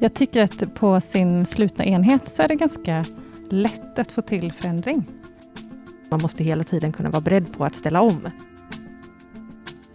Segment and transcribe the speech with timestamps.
[0.00, 3.04] Jag tycker att på sin slutna enhet så är det ganska
[3.50, 5.04] lätt att få till förändring.
[6.10, 8.28] Man måste hela tiden kunna vara beredd på att ställa om.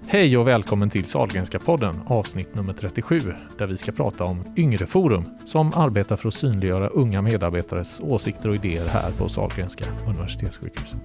[0.08, 3.20] Hej och välkommen till Sahlgrenska podden avsnitt nummer 37
[3.58, 8.56] där vi ska prata om Yngreforum som arbetar för att synliggöra unga medarbetares åsikter och
[8.56, 11.02] idéer här på Sahlgrenska universitetssjukhuset.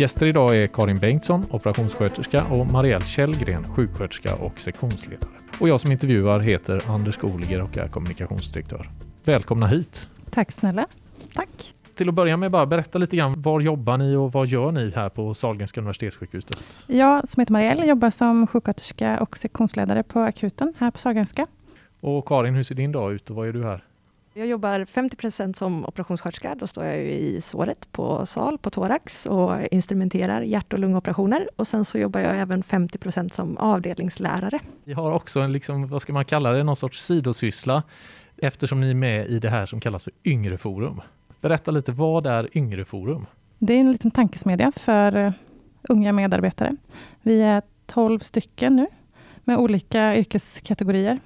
[0.00, 5.30] Gäster idag är Karin Bengtsson, operationssköterska och Marielle Källgren, sjuksköterska och sektionsledare.
[5.60, 8.90] Och jag som intervjuar heter Anders Goliger och är kommunikationsdirektör.
[9.24, 10.08] Välkomna hit!
[10.30, 10.86] Tack snälla!
[11.34, 11.74] Tack!
[11.94, 14.90] Till att börja med, bara berätta lite grann, var jobbar ni och vad gör ni
[14.90, 16.62] här på Sahlgrenska universitetssjukhuset?
[16.86, 21.46] Jag som heter Marielle jobbar som sjuksköterska och sektionsledare på akuten här på Sahlgrenska.
[22.00, 23.84] Och Karin, hur ser din dag ut och vad gör du här?
[24.38, 26.54] Jag jobbar 50% som operationssköterska.
[26.54, 31.48] Då står jag i såret på sal på thorax och instrumenterar hjärt och lungoperationer.
[31.56, 34.58] Och sen så jobbar jag även 50% som avdelningslärare.
[34.84, 37.82] Vi har också en, liksom, vad ska man kalla det, någon sorts sidosyssla
[38.36, 41.00] eftersom ni är med i det här som kallas för Yngreforum.
[41.40, 43.26] Berätta lite, vad är Yngreforum?
[43.58, 45.32] Det är en liten tankesmedja för uh,
[45.88, 46.76] unga medarbetare.
[47.22, 48.86] Vi är 12 stycken nu
[49.44, 51.18] med olika yrkeskategorier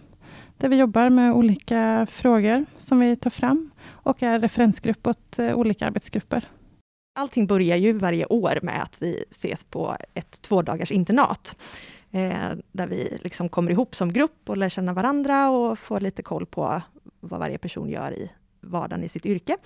[0.62, 5.54] där vi jobbar med olika frågor som vi tar fram och är referensgrupp åt eh,
[5.54, 6.48] olika arbetsgrupper.
[7.18, 11.56] Allting börjar ju varje år med att vi ses på ett tvådagars internat.
[12.10, 16.22] Eh, där vi liksom kommer ihop som grupp och lär känna varandra och får lite
[16.22, 16.82] koll på
[17.20, 18.30] vad varje person gör i
[18.62, 19.56] vardagen i sitt yrke.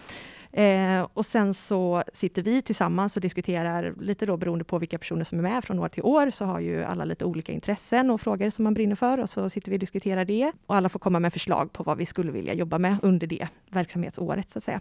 [0.53, 5.25] Eh, och sen så sitter vi tillsammans och diskuterar, lite då beroende på vilka personer
[5.25, 8.21] som är med från år till år, så har ju alla lite olika intressen och
[8.21, 10.53] frågor som man brinner för och så sitter vi och diskuterar det.
[10.67, 13.49] Och alla får komma med förslag på vad vi skulle vilja jobba med under det
[13.71, 14.81] verksamhetsåret, så att säga.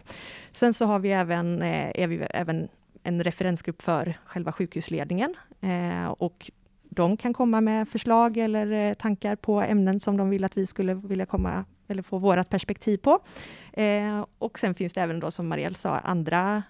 [0.54, 2.68] Sen så har vi även, eh, är vi även
[3.04, 6.52] en referensgrupp för själva sjukhusledningen eh, och
[6.90, 10.66] de kan komma med förslag eller eh, tankar på ämnen som de vill att vi
[10.66, 13.20] skulle vilja komma eller få vårt perspektiv på.
[13.74, 16.64] Eh, och sen finns det även då, som Marielle sa, andra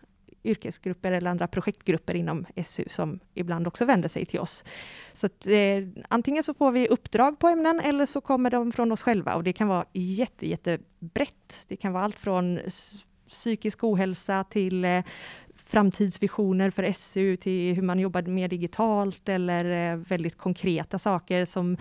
[0.45, 4.63] yrkesgrupper eller andra projektgrupper inom SU som ibland också vänder sig till oss.
[5.13, 8.91] Så att, eh, antingen så får vi uppdrag på ämnen eller så kommer de från
[8.91, 11.65] oss själva och det kan vara jätte, jättebrett.
[11.67, 12.59] Det kan vara allt från
[13.29, 15.03] psykisk ohälsa till eh,
[15.55, 21.77] framtidsvisioner för SU till hur man jobbar mer digitalt eller eh, väldigt konkreta saker som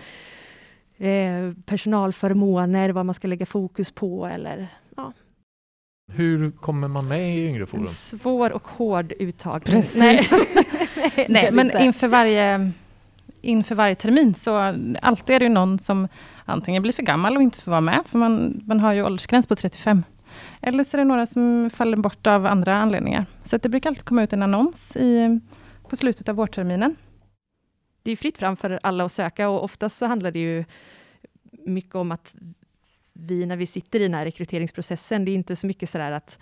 [0.97, 4.67] eh, personalförmåner, vad man ska lägga fokus på eller
[4.97, 5.13] ja.
[6.13, 7.85] Hur kommer man med i Yngreforum?
[7.87, 9.75] Svår och hård uttagning.
[9.75, 10.31] Precis.
[10.31, 12.71] Nej, Nej men inför varje,
[13.41, 16.07] inför varje termin så alltid är det någon som
[16.45, 19.47] antingen blir för gammal och inte får vara med, för man, man har ju åldersgräns
[19.47, 20.03] på 35.
[20.61, 23.25] Eller så är det några som faller bort av andra anledningar.
[23.43, 25.39] Så det brukar alltid komma ut en annons i,
[25.89, 26.95] på slutet av vårterminen.
[28.05, 30.65] Det är fritt fram för alla att söka och oftast så handlar det ju
[31.51, 32.35] mycket om att
[33.13, 36.39] vi, när vi sitter i den här rekryteringsprocessen, det är inte så mycket sådär att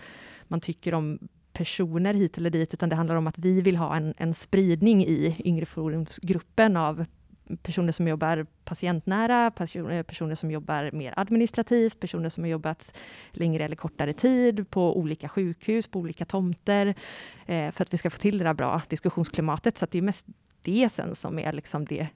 [0.47, 1.19] man tycker om
[1.53, 5.05] personer hit eller dit, utan det handlar om att vi vill ha en, en spridning
[5.05, 7.05] i yngre forumsgruppen av
[7.61, 12.97] personer som jobbar patientnära, personer, eh, personer som jobbar mer administrativt, personer som har jobbat
[13.31, 16.95] längre eller kortare tid på olika sjukhus, på olika tomter,
[17.45, 19.77] eh, för att vi ska få till det där bra diskussionsklimatet.
[19.77, 20.27] Så det är mest
[20.63, 22.07] det sen som är liksom det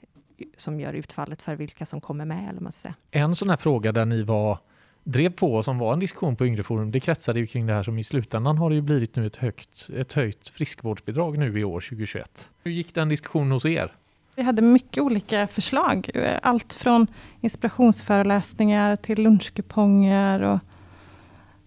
[0.58, 2.50] som gör utfallet för vilka som kommer med.
[2.50, 2.96] Eller man ska säga.
[3.12, 4.59] En sån här fråga där ni var
[5.03, 8.00] drev på som var en diskussion på Yngreforum, det kretsade ju kring det här som
[8.00, 11.81] i slutändan har det ju blivit nu ett högt, ett höjt friskvårdsbidrag nu i år
[11.81, 12.50] 2021.
[12.63, 13.96] Hur gick den diskussionen hos er?
[14.36, 16.09] Vi hade mycket olika förslag.
[16.41, 17.07] Allt från
[17.41, 20.41] inspirationsföreläsningar till lunchkuponger.
[20.41, 20.59] Och,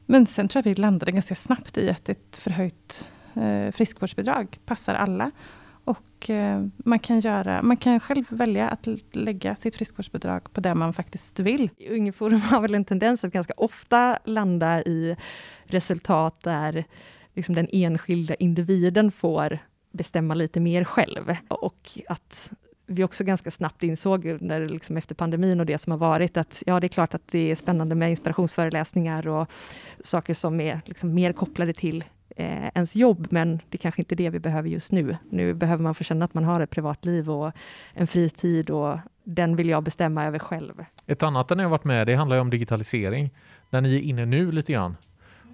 [0.06, 4.94] men sen tror jag vi landade ganska snabbt i att ett förhöjt eh, friskvårdsbidrag passar
[4.94, 5.30] alla.
[5.84, 10.74] Och eh, man, kan göra, man kan själv välja att lägga sitt friskvårdsbidrag på det
[10.74, 11.70] man faktiskt vill.
[11.90, 15.16] Ungeforum har väl en tendens att ganska ofta landa i
[15.64, 16.84] resultat där
[17.34, 19.58] liksom den enskilda individen får
[19.92, 21.36] bestämma lite mer själv.
[21.48, 22.52] Och att
[22.86, 26.62] vi också ganska snabbt insåg när, liksom efter pandemin och det som har varit att
[26.66, 29.50] ja, det är klart att det är spännande med inspirationsföreläsningar och
[30.00, 32.04] saker som är liksom mer kopplade till
[32.40, 35.16] eh, ens jobb, men det är kanske inte är det vi behöver just nu.
[35.30, 37.52] Nu behöver man få känna att man har ett privatliv och
[37.94, 40.84] en fritid och den vill jag bestämma över själv.
[41.06, 43.30] Ett annat där ni har varit med, det handlar om digitalisering,
[43.70, 44.96] där ni är inne nu lite grann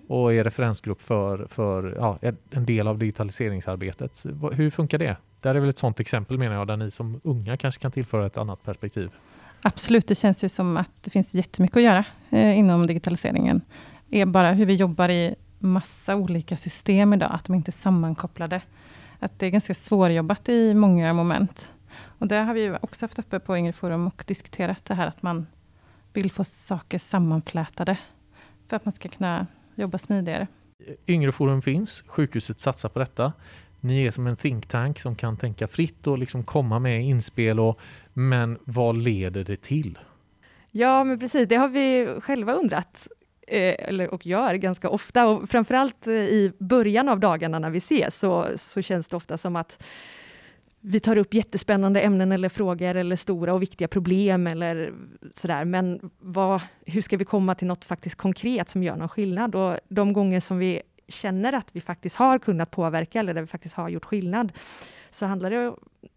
[0.09, 2.19] och är referensgrupp för, för ja,
[2.51, 4.27] en del av digitaliseringsarbetet.
[4.53, 5.17] Hur funkar det?
[5.41, 8.27] Det är väl ett sådant exempel menar jag, där ni som unga kanske kan tillföra
[8.27, 9.11] ett annat perspektiv.
[9.63, 13.61] Absolut, det känns ju som att det finns jättemycket att göra eh, inom digitaliseringen.
[14.11, 18.63] är bara hur vi jobbar i massa olika system idag, att de inte är sammankopplade.
[19.19, 21.73] Att det är ganska svårjobbat i många moment.
[22.19, 25.23] Och det har vi också haft uppe på Yngre Forum och diskuterat det här att
[25.23, 25.47] man
[26.13, 27.99] vill få saker sammanflätade.
[28.69, 30.47] för att man ska kunna jobba smidigare.
[31.07, 33.33] Yngreforum finns, sjukhuset satsar på detta.
[33.81, 37.61] Ni är som en think tank som kan tänka fritt och liksom komma med inspel.
[37.61, 37.81] Och,
[38.13, 39.99] men vad leder det till?
[40.71, 43.09] Ja, men precis, det har vi själva undrat.
[43.47, 45.29] Eh, eller, och gör ganska ofta.
[45.29, 49.39] Och framförallt eh, i början av dagarna när vi ses, så, så känns det ofta
[49.39, 49.83] som att
[50.81, 54.93] vi tar upp jättespännande ämnen eller frågor eller stora och viktiga problem eller
[55.33, 55.65] sådär.
[55.65, 59.55] Men vad, hur ska vi komma till något faktiskt konkret som gör någon skillnad?
[59.55, 63.47] Och de gånger som vi känner att vi faktiskt har kunnat påverka eller där vi
[63.47, 64.53] faktiskt har gjort skillnad,
[65.11, 65.75] så handlar det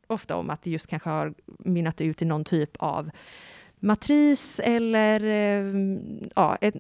[0.08, 3.10] ofta om att det just kanske har mynnat ut i någon typ av
[3.80, 6.00] matris eller eh,
[6.36, 6.76] ja, ett,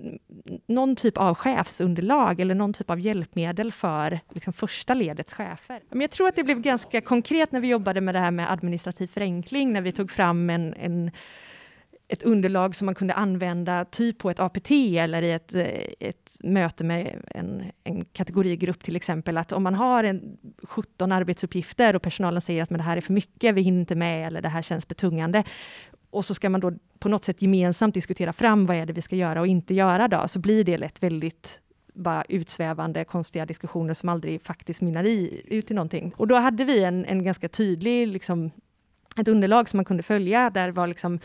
[0.67, 5.81] någon typ av chefsunderlag eller någon typ av hjälpmedel för liksom, första ledets chefer.
[5.89, 8.51] Men jag tror att det blev ganska konkret när vi jobbade med det här med
[8.51, 11.11] administrativ förenkling, när vi tog fram en, en
[12.11, 15.67] ett underlag som man kunde använda typ på ett APT eller i ett, eh,
[15.99, 19.37] ett möte med en, en kategorigrupp till exempel.
[19.37, 23.01] Att om man har en 17 arbetsuppgifter och personalen säger att men det här är
[23.01, 25.43] för mycket, vi hinner inte med eller det här känns betungande.
[26.09, 29.01] Och så ska man då på något sätt gemensamt diskutera fram vad är det vi
[29.01, 31.61] ska göra och inte göra då, så blir det lätt väldigt
[31.93, 36.13] bara utsvävande, konstiga diskussioner som aldrig faktiskt mynnar i, ut i någonting.
[36.17, 38.51] Och då hade vi en, en ganska tydlig, liksom,
[39.17, 41.19] ett underlag som man kunde följa, där var liksom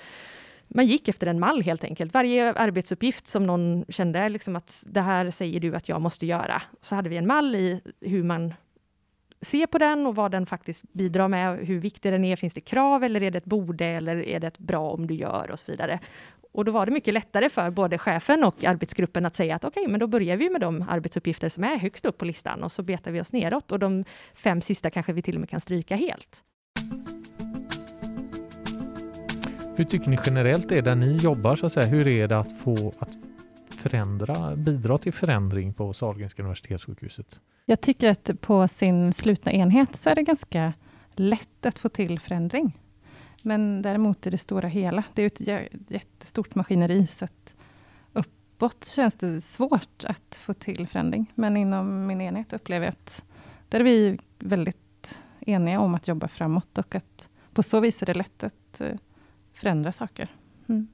[0.69, 2.15] man gick efter en mall helt enkelt.
[2.15, 6.63] Varje arbetsuppgift som någon kände liksom att det här säger du att jag måste göra.
[6.81, 8.55] Så hade vi en mall i hur man
[9.45, 12.37] se på den och vad den faktiskt bidrar med, hur viktig den är.
[12.37, 15.15] Finns det krav eller är det ett borde eller är det ett bra om du
[15.15, 15.99] gör och så vidare.
[16.53, 19.81] Och då var det mycket lättare för både chefen och arbetsgruppen att säga att okej,
[19.81, 22.73] okay, men då börjar vi med de arbetsuppgifter som är högst upp på listan och
[22.73, 24.05] så betar vi oss neråt och de
[24.35, 26.43] fem sista kanske vi till och med kan stryka helt.
[29.77, 31.87] Hur tycker ni generellt är där ni jobbar så att säga?
[31.87, 33.24] Hur är det att få att
[33.89, 37.41] förändra, bidra till förändring på Sahlgrenska universitetssjukhuset?
[37.65, 40.73] Jag tycker att på sin slutna enhet så är det ganska
[41.13, 42.79] lätt att få till förändring.
[43.43, 47.55] Men däremot i det stora hela, det är ett jättestort maskineri, så att
[48.13, 51.33] uppåt känns det svårt att få till förändring.
[51.35, 53.23] Men inom min enhet upplever jag att
[53.69, 58.07] där är vi väldigt eniga om att jobba framåt och att på så vis är
[58.07, 58.97] det lätt att eh,
[59.53, 60.29] förändra saker.
[60.69, 60.89] Mm.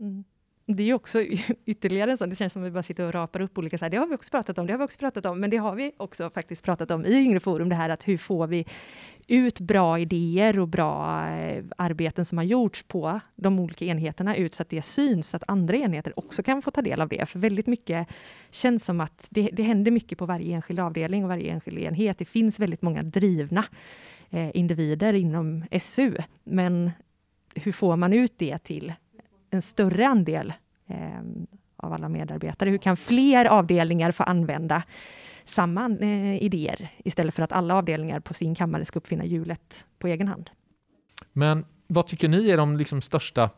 [0.00, 0.24] Mm.
[0.66, 1.22] Det är också
[1.64, 3.84] ytterligare en sån, det känns som att vi bara sitter och rapar upp olika, så
[3.84, 5.56] här, det har vi också pratat om, det har vi också pratat om, men det
[5.56, 8.66] har vi också faktiskt pratat om i Yngre Forum, det här att hur får vi
[9.26, 14.54] ut bra idéer och bra eh, arbeten som har gjorts på de olika enheterna ut
[14.54, 17.28] så att det syns, så att andra enheter också kan få ta del av det.
[17.28, 18.08] För väldigt mycket
[18.50, 22.18] känns som att det, det händer mycket på varje enskild avdelning och varje enskild enhet.
[22.18, 23.64] Det finns väldigt många drivna
[24.30, 26.90] eh, individer inom SU, men
[27.54, 28.92] hur får man ut det till
[29.50, 30.52] en större andel
[30.86, 30.96] eh,
[31.76, 32.70] av alla medarbetare?
[32.70, 34.82] Hur kan fler avdelningar få använda
[35.44, 40.06] samma eh, idéer istället för att alla avdelningar på sin kammare ska uppfinna hjulet på
[40.06, 40.50] egen hand?
[41.32, 43.50] Men vad tycker ni är de liksom största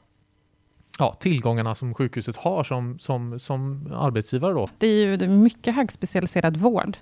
[0.99, 4.53] ja, tillgångarna som sjukhuset har som, som, som arbetsgivare?
[4.53, 4.71] Då?
[4.79, 6.97] Det är ju mycket högspecialiserad vård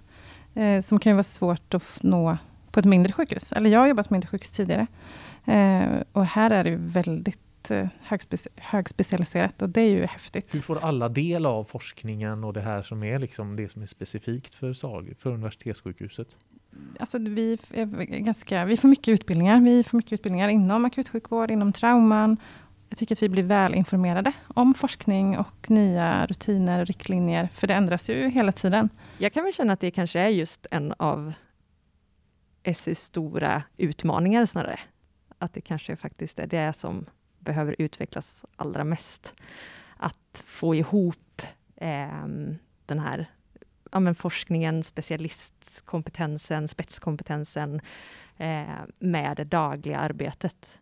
[0.54, 2.38] eh, som kan vara svårt att nå
[2.70, 3.52] på ett mindre sjukhus.
[3.52, 4.86] Eller jag har jobbat på mindre sjukhus tidigare.
[5.44, 10.54] Eh, och här är det väldigt eh, högspeci högspecialiserat och det är ju häftigt.
[10.54, 13.86] Hur får alla del av forskningen och det här som är liksom det som är
[13.86, 16.28] specifikt för, SAG, för universitetssjukhuset?
[17.00, 19.60] Alltså vi, är ganska, vi får mycket utbildningar.
[19.60, 22.36] Vi får mycket utbildningar inom akutsjukvård, inom trauman.
[22.88, 27.66] Jag tycker att vi blir väl informerade om forskning och nya rutiner och riktlinjer, för
[27.66, 28.88] det ändras ju hela tiden.
[29.18, 31.32] Jag kan väl känna att det kanske är just en av
[32.74, 34.80] SUs stora utmaningar snarare
[35.38, 37.06] att det kanske faktiskt är det som
[37.46, 39.34] behöver utvecklas allra mest.
[39.96, 41.42] Att få ihop
[41.76, 42.26] eh,
[42.86, 43.26] den här
[43.92, 47.80] ja, men forskningen, specialistkompetensen, spetskompetensen
[48.36, 48.64] eh,
[48.98, 50.78] med det dagliga arbetet.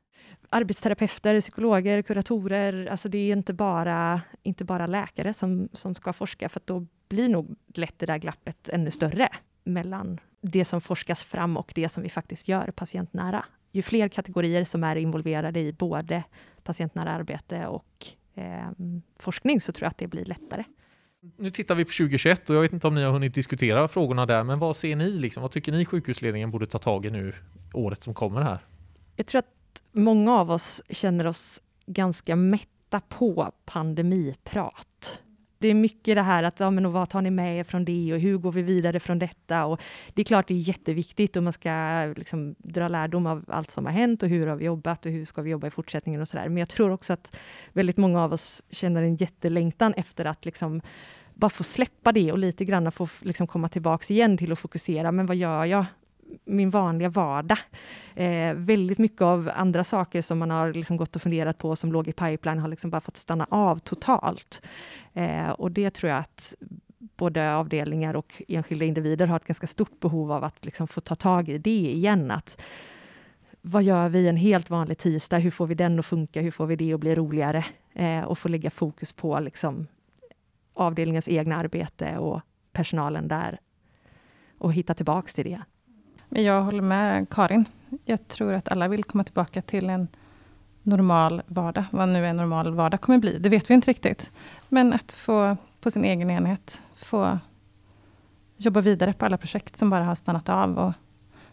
[0.50, 6.48] Arbetsterapeuter, psykologer, kuratorer, alltså det är inte bara, inte bara läkare som, som ska forska,
[6.48, 9.28] för då blir nog lätt det där glappet ännu större
[9.64, 13.44] mellan det som forskas fram och det som vi faktiskt gör patientnära
[13.74, 16.22] ju fler kategorier som är involverade i både
[16.64, 18.70] patientnära arbete och eh,
[19.18, 20.64] forskning, så tror jag att det blir lättare.
[21.36, 24.26] Nu tittar vi på 2021 och jag vet inte om ni har hunnit diskutera frågorna
[24.26, 25.10] där, men vad ser ni?
[25.10, 25.42] Liksom?
[25.42, 27.32] Vad tycker ni sjukhusledningen borde ta tag i nu
[27.72, 28.58] året som kommer här?
[29.16, 35.22] Jag tror att många av oss känner oss ganska mätta på pandemiprat
[35.64, 38.12] det är mycket det här att, ja men vad tar ni med er från det
[38.12, 39.64] och hur går vi vidare från detta?
[39.64, 39.80] Och
[40.14, 41.72] det är klart det är jätteviktigt och man ska
[42.16, 45.24] liksom dra lärdom av allt som har hänt och hur har vi jobbat och hur
[45.24, 46.48] ska vi jobba i fortsättningen och sådär.
[46.48, 47.36] Men jag tror också att
[47.72, 50.80] väldigt många av oss känner en jättelängtan efter att liksom
[51.34, 55.12] bara få släppa det och lite grann få liksom komma tillbaks igen till att fokusera,
[55.12, 55.84] men vad gör jag?
[56.44, 57.58] Min vanliga vardag.
[58.14, 61.92] Eh, väldigt mycket av andra saker som man har liksom gått och funderat på, som
[61.92, 64.62] låg i pipeline, har liksom bara fått stanna av totalt.
[65.12, 66.54] Eh, och det tror jag att
[66.98, 71.14] både avdelningar och enskilda individer har ett ganska stort behov av att liksom få ta
[71.14, 72.30] tag i det igen.
[72.30, 72.60] Att,
[73.60, 75.38] vad gör vi en helt vanlig tisdag?
[75.38, 76.40] Hur får vi den att funka?
[76.40, 77.64] Hur får vi det att bli roligare?
[77.92, 79.86] Eh, och få lägga fokus på liksom,
[80.74, 82.40] avdelningens egna arbete och
[82.72, 83.58] personalen där
[84.58, 85.62] och hitta tillbaks till det.
[86.28, 87.64] Men jag håller med Karin.
[88.04, 90.08] Jag tror att alla vill komma tillbaka till en
[90.82, 91.84] normal vardag.
[91.90, 94.30] Vad nu en normal vardag kommer bli, det vet vi inte riktigt.
[94.68, 97.38] Men att få på sin egen enhet få
[98.56, 100.78] jobba vidare på alla projekt som bara har stannat av.
[100.78, 100.92] Och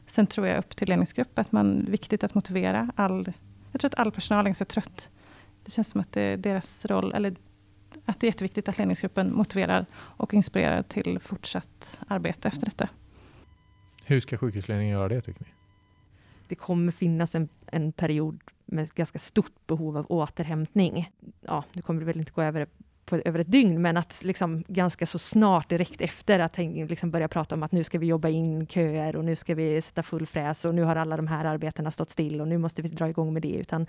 [0.07, 3.33] sen tror jag upp till ledningsgrupp att man viktigt att motivera all...
[3.71, 5.09] Jag tror att all personal är ganska trött.
[5.65, 7.35] Det känns som att det är deras roll, eller
[8.05, 12.89] att det är jätteviktigt att ledningsgruppen motiverar och inspirerar till fortsatt arbete efter detta.
[14.11, 15.47] Hur ska sjukhusledningen göra det, tycker ni?
[16.47, 21.11] Det kommer finnas en, en period med ganska stort behov av återhämtning.
[21.41, 22.67] Ja, nu kommer det väl inte gå över
[23.05, 27.27] på, över ett dygn, men att liksom ganska så snart direkt efter att liksom börja
[27.27, 30.27] prata om att nu ska vi jobba in köer och nu ska vi sätta full
[30.27, 33.09] fräs och nu har alla de här arbetena stått still och nu måste vi dra
[33.09, 33.87] igång med det, utan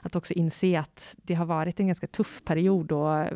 [0.00, 3.26] att också inse att det har varit en ganska tuff period och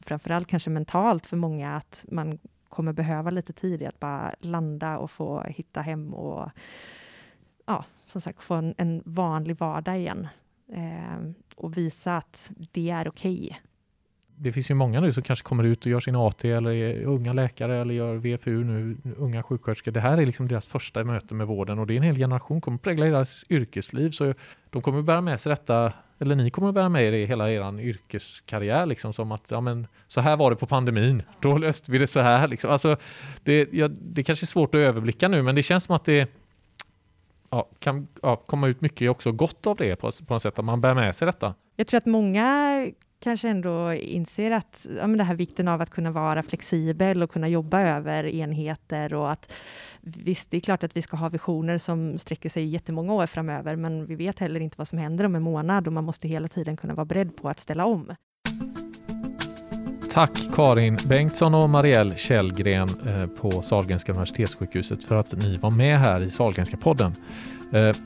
[0.00, 4.98] framförallt kanske mentalt för många att man kommer behöva lite tid i att bara landa
[4.98, 6.50] och få hitta hem och
[7.66, 10.28] ja, som sagt få en, en vanlig vardag igen.
[10.72, 13.48] Eh, och visa att det är okej.
[13.50, 13.56] Okay.
[14.40, 17.02] Det finns ju många nu som kanske kommer ut och gör sin AT eller är
[17.04, 19.92] unga läkare eller gör VFU nu, unga sjuksköterskor.
[19.92, 22.60] Det här är liksom deras första möte med vården och det är en hel generation,
[22.60, 24.10] kommer prägla deras yrkesliv.
[24.10, 24.34] Så
[24.70, 27.50] de kommer bära med sig detta eller ni kommer att bära med er i hela
[27.50, 31.92] er yrkeskarriär, liksom som att ja, men, så här var det på pandemin, då löste
[31.92, 32.48] vi det så här.
[32.48, 32.70] Liksom.
[32.70, 32.96] Alltså,
[33.42, 36.30] det, ja, det kanske är svårt att överblicka nu, men det känns som att det
[37.50, 40.64] ja, kan ja, komma ut mycket också gott av det på, på något sätt, att
[40.64, 41.54] man bär med sig detta.
[41.76, 42.86] Jag tror att många
[43.20, 47.30] kanske ändå inser att ja, men det här vikten av att kunna vara flexibel och
[47.30, 49.52] kunna jobba över enheter och att
[50.00, 53.76] visst, det är klart att vi ska ha visioner som sträcker sig jättemånga år framöver,
[53.76, 56.48] men vi vet heller inte vad som händer om en månad och man måste hela
[56.48, 58.14] tiden kunna vara beredd på att ställa om.
[60.10, 65.98] Tack Karin Bengtsson och Marielle Källgren eh, på Sahlgrenska universitetssjukhuset för att ni var med
[65.98, 67.14] här i Sahlgrenska podden.
[67.72, 67.96] Eh,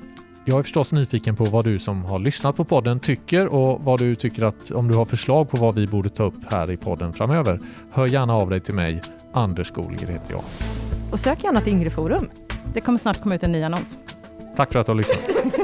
[0.44, 4.00] jag är förstås nyfiken på vad du som har lyssnat på podden tycker och vad
[4.00, 6.76] du tycker att om du har förslag på vad vi borde ta upp här i
[6.76, 7.60] podden framöver.
[7.90, 9.02] Hör gärna av dig till mig.
[9.32, 10.42] Anders Skoliger heter jag.
[11.12, 12.28] Och sök gärna till Yngre Forum.
[12.74, 13.98] Det kommer snart komma ut en ny annons.
[14.56, 15.61] Tack för att du har lyssnat.